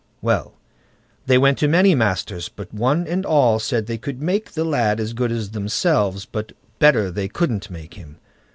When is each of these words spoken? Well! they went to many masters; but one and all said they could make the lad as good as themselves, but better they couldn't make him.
Well! 0.19 0.53
they 1.27 1.37
went 1.37 1.59
to 1.59 1.67
many 1.67 1.93
masters; 1.93 2.49
but 2.49 2.73
one 2.73 3.05
and 3.05 3.23
all 3.23 3.59
said 3.59 3.85
they 3.85 3.99
could 3.99 4.19
make 4.19 4.53
the 4.53 4.63
lad 4.63 4.99
as 4.99 5.13
good 5.13 5.31
as 5.31 5.51
themselves, 5.51 6.25
but 6.25 6.53
better 6.79 7.11
they 7.11 7.27
couldn't 7.27 7.69
make 7.69 7.93
him. 7.93 8.15